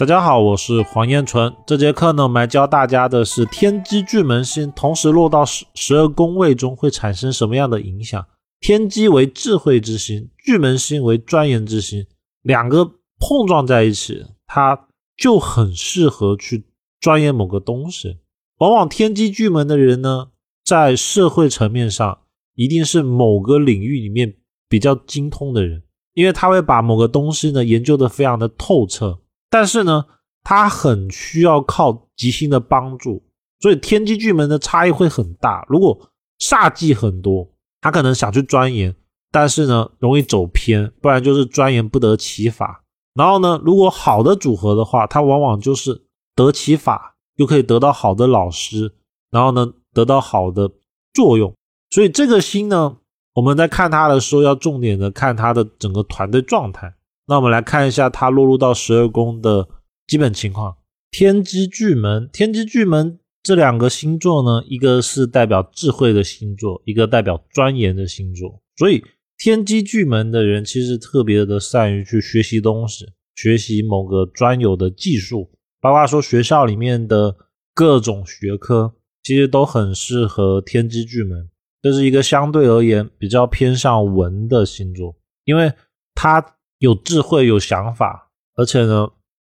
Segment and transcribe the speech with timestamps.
[0.00, 1.54] 大家好，我是黄彦纯。
[1.66, 8.26] 这节课呢，我们来教大家的是天机巨门星同时落到十十二宫位中会产生什么样的影响。
[8.60, 12.06] 天机为智慧之星，巨门星为钻研之星，
[12.40, 12.82] 两个
[13.18, 14.86] 碰撞在一起，它
[15.18, 16.64] 就很适合去
[16.98, 18.20] 钻研某个东西。
[18.60, 20.28] 往往天机巨门的人呢，
[20.64, 22.20] 在社会层面上
[22.54, 24.34] 一定是某个领域里面
[24.66, 25.82] 比较精通的人，
[26.14, 29.18] 因为他会把某个东西呢研究的非常的透彻。
[29.50, 30.06] 但是呢，
[30.44, 33.22] 他很需要靠吉星的帮助，
[33.58, 35.66] 所以天机巨门的差异会很大。
[35.68, 37.46] 如果煞忌很多，
[37.80, 38.94] 他可能想去钻研，
[39.32, 42.84] 但是呢容易走偏，不然就是钻研不得其法。
[43.14, 46.00] 然后呢，如果好的组合的话，他往往就是
[46.36, 48.94] 得其法，又可以得到好的老师，
[49.30, 50.70] 然后呢得到好的
[51.12, 51.52] 作用。
[51.90, 52.96] 所以这个星呢，
[53.34, 56.94] 我们在看他的时候，要重点的看他的整个团队状态。
[57.30, 59.68] 那我们来看一下它落入到十二宫的
[60.08, 60.76] 基本情况。
[61.12, 68.60] 天机巨门，天机巨门这两个星座呢，一个是代表智慧的星座，一个代表钻研的星座。
[68.76, 69.04] 所以
[69.38, 73.06] 天机巨门的人其实特别的善于去学习东西，
[73.36, 75.48] 学习某个专有的技术，
[75.80, 77.36] 包括说学校里面的
[77.72, 81.48] 各种学科，其实都很适合天机巨门。
[81.80, 85.72] 这是一个相对而言比较偏向文的星座，因为
[86.16, 86.56] 它。
[86.80, 89.06] 有智慧、有想法，而且呢，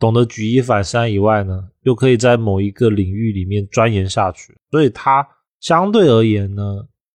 [0.00, 5.24] 懂得举一反三以外呢，又可以在某一个领域里面钻研下去，所以他
[5.60, 6.62] 相对而言呢，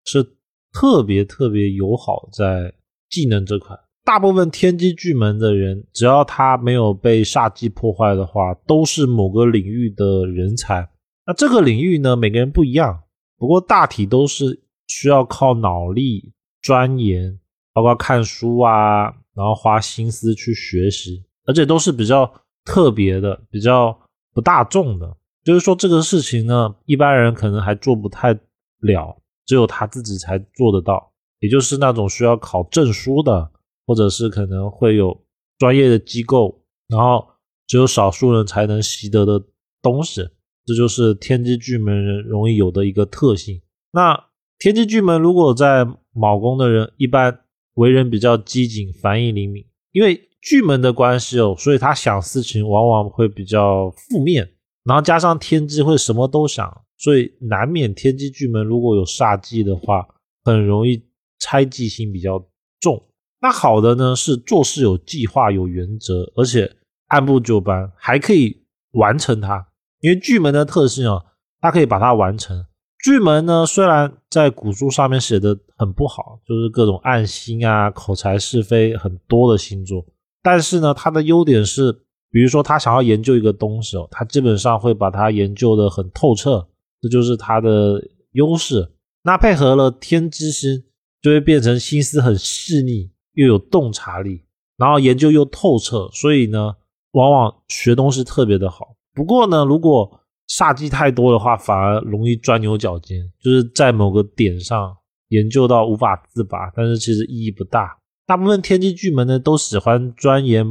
[0.06, 0.24] 是
[0.72, 2.74] 特别特别友好在
[3.10, 3.78] 技能这块。
[4.06, 10.90] 大部分天机巨门的人，只要他没有被煞气破坏的话，都是某个领域的人才。
[11.26, 13.04] 那这个领域呢，每个人不一样，
[13.38, 17.38] 不过大体都是需要靠脑力钻研，
[17.74, 19.14] 包括看书啊。
[19.38, 22.30] 然后花心思去学习，而且都是比较
[22.66, 23.96] 特别的、比较
[24.34, 25.16] 不大众的。
[25.44, 28.34] 就是说，这个事情呢，一般人可能还做不太
[28.82, 29.16] 了，
[29.46, 31.14] 只有他自己才做得到。
[31.40, 33.52] 也就是那种需要考证书的，
[33.86, 35.16] 或者是可能会有
[35.60, 37.28] 专业的机构，然后
[37.68, 39.46] 只有少数人才能习得的
[39.84, 40.28] 东西。
[40.66, 43.62] 这就是天机巨门人容易有的一个特性。
[43.92, 44.26] 那
[44.58, 47.42] 天机巨门如果在卯宫的人，一般。
[47.78, 54.48] 为人比较机警，反应灵敏，因为巨门的关系哦，所以他想事情往往会比较负面，
[54.84, 60.08] 然后加上天机会什么都想，所以难免天机巨门如果有煞忌的话，
[60.44, 61.04] 很容易
[61.40, 62.44] 猜忌心比较
[62.80, 63.04] 重。
[63.40, 66.76] 那好的呢是做事有计划、有原则，而且
[67.08, 69.68] 按部就班，还可以完成它。
[70.02, 71.24] 因为巨门的特性哦，
[71.62, 72.66] 它可以把它完成。
[73.08, 80.06] 巨门呢，虽然在古书上面写的很不好，就是各种暗星啊、口才是非很多的星座，
[80.44, 81.94] 但是呢，它的优点是，
[82.30, 86.68] 比如说他想要研究一个东西哦，他基本上会把它研究的很透彻，
[87.02, 88.04] 这就是他的
[88.34, 88.92] 优势。
[89.24, 90.84] 那配合了天之星，
[91.22, 94.44] 就会变成心思很细腻，又有洞察力，
[94.76, 96.76] 然后研究又透彻，所以呢，
[97.12, 98.98] 往往学东西特别的好。
[99.14, 100.20] 不过呢，如果
[100.50, 104.96] 煞机太多的话，反而容易钻牛角尖，就是在某个点上
[105.30, 107.98] 研究到无法自拔，但是其实意义不大。
[108.26, 110.66] 大部分天机巨门呢，都喜欢钻研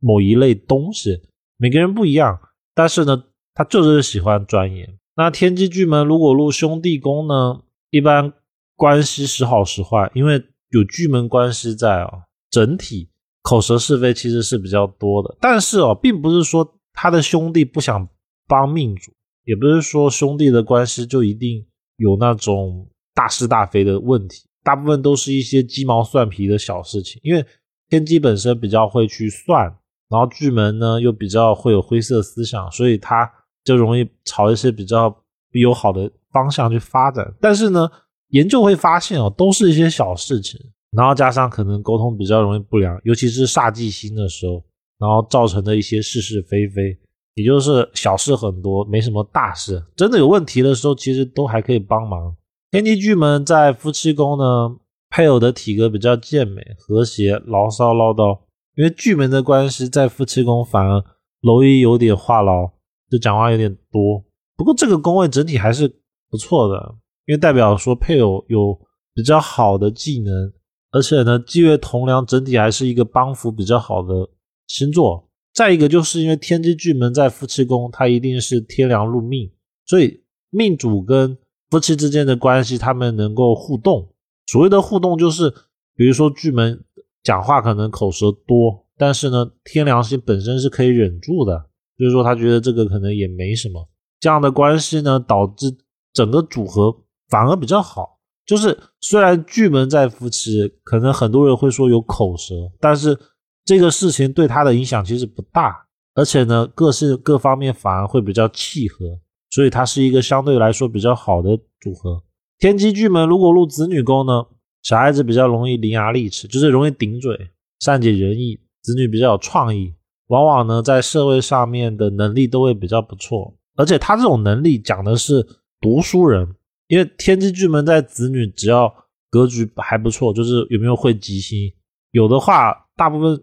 [0.00, 1.22] 某一类东西，
[1.56, 2.38] 每个人不一样，
[2.74, 4.98] 但是呢，他就是喜欢钻研。
[5.16, 7.60] 那天机巨门如果入兄弟宫呢，
[7.90, 8.32] 一般
[8.76, 12.10] 关系时好时坏，因为有巨门关系在啊，
[12.50, 13.08] 整体
[13.42, 15.36] 口舌是非其实是比较多的。
[15.40, 18.08] 但是哦，并不是说他的兄弟不想
[18.46, 19.12] 帮命主。
[19.44, 21.66] 也不是说兄弟的关系就一定
[21.96, 27.20] 有那种大是大非的问题，大部分都是一些鸡毛蒜皮的小事情。
[27.24, 27.44] 因为
[27.88, 29.64] 天机本身比较会去算，
[30.08, 33.30] 然后巨门呢又比较会有灰色思想，所以他
[33.64, 37.34] 就容易朝一些比较不友好的方向去发展。
[37.40, 37.90] 但是呢，
[38.28, 40.58] 研究会发现哦，都是一些小事情，
[40.92, 44.64] 然后加上可能沟通比较容易不良，尤其是煞忌星的时候，
[44.98, 46.96] 然后造成的一些是是非非。
[47.34, 49.82] 也就是小事很多，没什么大事。
[49.96, 52.36] 真的有问题的时候，其实都还可以帮忙。
[52.70, 54.76] 天机巨门在夫妻宫呢，
[55.10, 58.38] 配偶的体格比较健美、和谐、牢骚唠叨。
[58.74, 61.04] 因为巨门的关系，在夫妻宫反而
[61.42, 62.70] 容易有点话痨，
[63.10, 64.24] 就讲话有点多。
[64.56, 65.86] 不过这个宫位整体还是
[66.30, 66.94] 不错的，
[67.26, 68.78] 因为代表说配偶有
[69.14, 70.52] 比较好的技能，
[70.90, 74.30] 而且呢，积月同梁整体还是一个帮扶比较好的
[74.66, 75.28] 星座。
[75.52, 79.50] 再一个，就是因为天机巨门在夫妻宫，它一定是天梁入命，
[79.84, 81.36] 所以命主跟
[81.70, 84.08] 夫妻之间的关系，他们能够互动。
[84.46, 85.52] 所谓的互动，就是
[85.94, 86.82] 比如说巨门
[87.22, 91.66] 讲话可能口舌多，但是呢，天梁星本身是可以忍住的，
[91.98, 93.88] 就是说他觉得这个可能也没什么。
[94.20, 95.76] 这样的关系呢，导致
[96.12, 96.94] 整个组合
[97.28, 98.20] 反而比较好。
[98.44, 103.18] 就是虽然巨门在夫妻，可能很多人会说有口舌，但是
[103.64, 109.18] 这个事情对他的影响其实不大，而且呢，各是各方面反而会比较契合，
[109.50, 112.22] 所以它是一个相对来说比较好的组合。
[112.58, 114.44] 天机巨门如果入子女宫呢，
[114.82, 117.50] 小孩子比较容易伶牙俐齿，就是容易顶嘴，
[117.80, 119.94] 善解人意，子女比较有创意，
[120.28, 125.46] 往往呢在社会上面的能力都会比较不错，而且他这种能力讲的是
[125.80, 126.54] 读书人。
[126.88, 128.92] 因为天机巨门在子女，只要
[129.30, 131.72] 格局还不错，就是有没有会吉星，
[132.10, 133.42] 有的话，大部分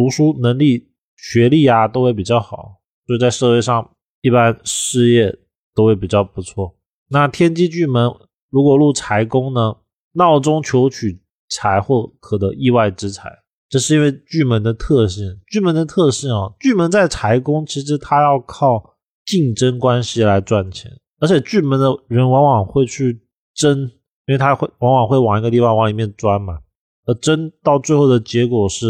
[0.00, 3.90] 读书能力、学历啊都会比较好，所以在社会上
[4.22, 5.38] 一般事业
[5.74, 6.74] 都会比较不错。
[7.10, 8.10] 那天机巨门
[8.48, 9.76] 如果入财宫呢，
[10.12, 11.20] 闹中求取
[11.50, 13.28] 财或可得意外之财，
[13.68, 15.38] 这是因为巨门的特性。
[15.46, 18.96] 巨门的特性哦，巨门在财宫，其实它要靠
[19.26, 20.90] 竞争关系来赚钱。
[21.18, 23.20] 而且巨门的人往往会去
[23.54, 23.80] 争，
[24.24, 26.60] 因为他会往往会往一个地方往里面钻嘛。
[27.04, 28.86] 而争到最后的结果是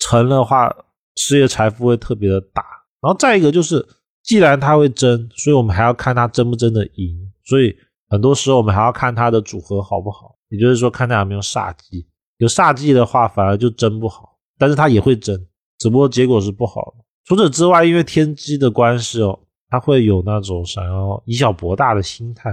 [0.00, 0.74] 成的话，
[1.14, 2.62] 事业财富会特别的大。
[3.00, 3.86] 然后再一个就是，
[4.24, 7.30] 既然他会争，所以我们还要看他争不争的赢。
[7.44, 7.72] 所以
[8.08, 12.08] 很多时候我们还要看他的组合好不好，也就是说看他有没有煞忌。
[12.38, 14.36] 有煞忌的话，反而就争不好。
[14.58, 15.46] 但是他也会争，
[15.78, 17.04] 只不过结果是不好的。
[17.24, 19.38] 除此之外，因为天机的关系哦。
[19.72, 22.50] 他会有那种想要以小博大的心态，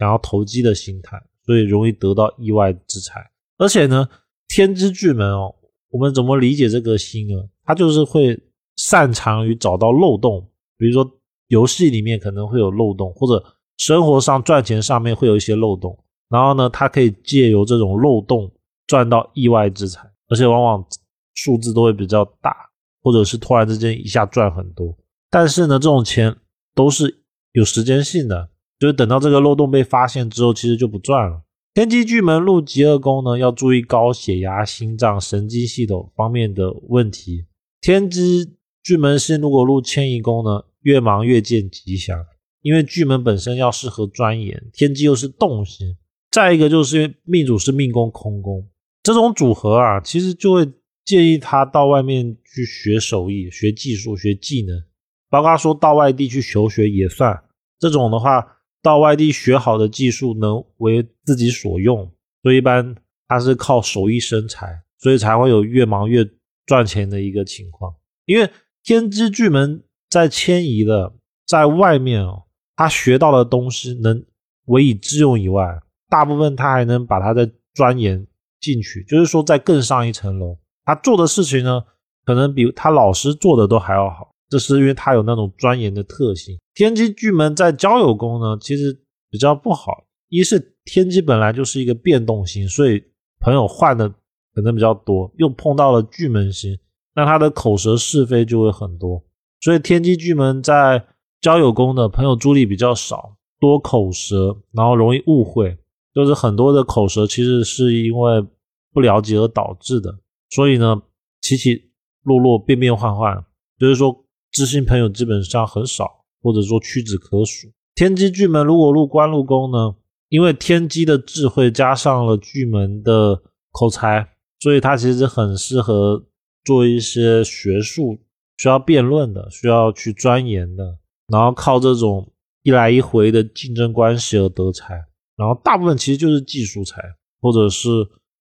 [0.00, 3.24] 想要投机的心态，所以容易得到意外之财。
[3.56, 4.08] 而且呢，
[4.48, 5.54] 天之巨门哦，
[5.96, 7.34] 我们怎么理解这个星呢？
[7.64, 8.38] 他就是会
[8.76, 10.46] 擅长于找到漏洞，
[10.76, 11.10] 比如说
[11.48, 13.42] 游戏里面可能会有漏洞，或者
[13.78, 15.98] 生活上赚钱上面会有一些漏洞，
[16.28, 18.52] 然后呢，他可以借由这种漏洞
[18.86, 20.86] 赚到意外之财，而且往往
[21.34, 22.54] 数字都会比较大，
[23.02, 24.94] 或者是突然之间一下赚很多。
[25.30, 26.36] 但是呢，这种钱。
[26.76, 27.22] 都是
[27.52, 31.40] 有时间性的，就是等到这个漏洞被发现之后，其实就不赚了。
[31.76, 37.44] 天机巨门入极恶宫呢，要注意高血压、心脏、神经系统方面的问题。
[37.82, 42.16] 天机巨门星如果入迁移宫呢，越忙越见吉祥，
[42.62, 45.94] 因为巨门本身要适合钻研，天机又是动星。
[46.30, 48.66] 再一个就是因为命主是命宫空宫，
[49.02, 50.66] 这种组合啊，其实就会
[51.04, 54.82] 建议他到外面去学手艺、学技术、学技能。
[55.28, 57.38] 包括说到外地去求学也算，
[57.78, 58.55] 这种的话，
[58.86, 62.08] 到外地学好的技术能为自己所用，
[62.40, 62.94] 所以一般
[63.26, 66.24] 他是靠手艺生财，所以才会有越忙越
[66.66, 67.92] 赚钱的一个情况。
[68.26, 68.48] 因为
[68.84, 71.12] 天之巨门在迁移的，
[71.48, 72.44] 在外面哦，
[72.76, 74.24] 他学到的东西能
[74.66, 78.24] 委以致用以外，大部分他还能把它再钻研
[78.60, 80.56] 进去，就是说再更上一层楼。
[80.84, 81.82] 他做的事情呢，
[82.24, 84.30] 可能比他老师做的都还要好。
[84.48, 86.56] 这是因为他有那种钻研的特性。
[86.74, 88.96] 天机巨门在交友宫呢，其实
[89.30, 90.04] 比较不好。
[90.28, 93.02] 一是天机本来就是一个变动星，所以
[93.40, 94.08] 朋友换的
[94.54, 96.78] 可能比较多，又碰到了巨门星，
[97.14, 99.22] 那他的口舌是非就会很多。
[99.60, 101.06] 所以天机巨门在
[101.40, 105.78] 交友宫的朋友助力比较少，多口舌，然后容易误会，
[106.14, 108.46] 就是很多的口舌其实是因为
[108.92, 110.18] 不了解而导致的。
[110.50, 111.02] 所以呢，
[111.40, 111.90] 起起
[112.22, 113.44] 落落，变变换换，
[113.78, 114.24] 就是说。
[114.56, 117.68] 知心朋友基本上很少，或者说屈指可数。
[117.94, 119.96] 天机巨门如果入官禄宫呢？
[120.30, 124.26] 因为天机的智慧加上了巨门的口才，
[124.60, 126.24] 所以他其实很适合
[126.64, 128.18] 做一些学术
[128.56, 130.96] 需要辩论的、需要去钻研的，
[131.28, 134.94] 然后靠这种一来一回的竞争关系而得财。
[135.36, 137.02] 然后大部分其实就是技术财
[137.42, 137.90] 或者是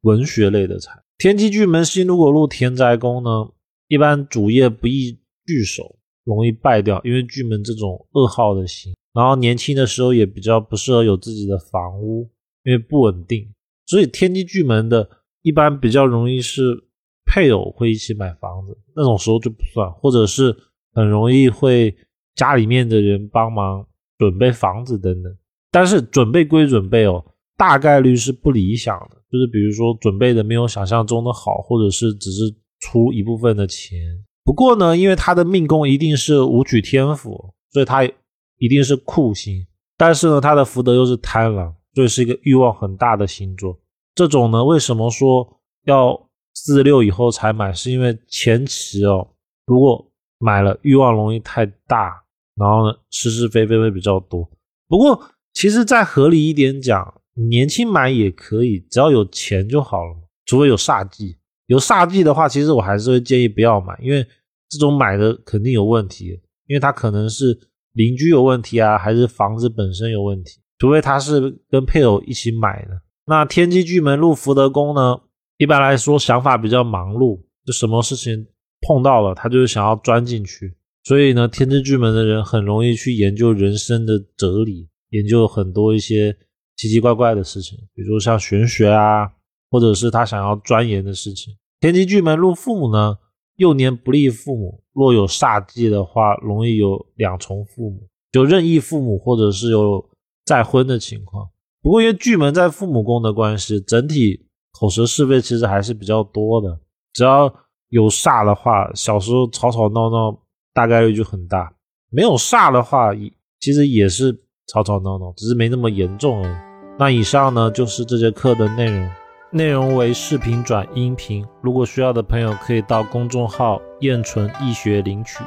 [0.03, 0.93] 文学类的财。
[1.17, 3.49] 天机巨门星如果入田宅宫呢？
[3.89, 5.97] 一般主业不易聚首。
[6.25, 12.29] 容易败掉，因为巨门这种噩耗的星，然后年轻的时候也比较不适合有自己的房屋，
[12.63, 13.47] 因为不稳定。
[13.85, 15.07] 所以天机巨门的
[15.43, 16.83] 一般比较容易是
[17.25, 20.55] 配偶会一起买房子，那种时候就不算，或者是
[20.93, 21.95] 很容易会
[22.35, 23.85] 家里面的人帮忙
[24.17, 25.31] 准备房子等等。
[25.71, 27.23] 但是准备归准备哦，
[27.55, 33.99] 大概率是不理想的，就是比如说准备的没有想象中的好，或者是只是出一部分的钱。
[34.45, 39.65] 不过呢，因为他的命宫一定是武曲天府，所以他一定是库星。
[39.97, 43.75] 但是呢，他的福德又是贪狼，所以是一个欲望很大的星座。
[44.13, 47.73] 这种呢，为什么说要四六以后才买？
[47.73, 49.27] 是因为前期哦，
[49.65, 50.05] 如果
[50.37, 52.23] 买了欲望容易太大，
[52.55, 54.47] 然后呢是是非非会比较多。
[54.87, 55.19] 不过
[55.53, 61.35] 其实再合理一点讲，年轻买也可以，只要有钱就好了，除非有煞忌。
[61.67, 64.25] 有煞忌的话，其实我还是会建议不要买，因为
[64.69, 66.41] 这种买的肯定有问题。
[66.67, 67.55] 因为他可能是
[67.93, 73.01] 邻居有问题啊，还是房子本身有问题，除非他是跟配偶一起买的。
[73.27, 75.15] 那天机巨门入福德宫呢，
[75.59, 78.47] 一般来说想法比较忙碌，就什么事情
[78.87, 80.75] 碰到了，他就是想要钻进去。
[81.03, 86.35] 所以呢，天机巨门的人很容易去研究人生的哲理，研究很多一些
[86.77, 89.31] 奇奇怪怪的事情，比如说像玄学啊，
[89.75, 91.53] 或者是他想要钻研的事情。
[91.81, 93.17] 天机巨门入父母呢？
[93.57, 100.09] 幼年不利父母，若有煞忌的话，容易有两重父母，就任意父母，或者是有
[100.45, 101.49] 再婚的情况。
[101.81, 106.79] 不过因为巨门在父母宫的关系，整体口舌是非其实还是比较多的。
[107.13, 107.53] 只要
[107.89, 110.37] 有煞的话，小时候吵吵闹闹
[110.73, 111.65] 大概率就很大；
[112.09, 113.11] 没有煞的话，
[113.59, 116.55] 其实也是吵吵闹闹，只是没那么严重而已。
[116.97, 119.09] 那以上呢，就是这节课的内容。
[119.55, 125.37] 内容为视频转音频，如果需要的朋友可以到公众号“燕纯易学”领取。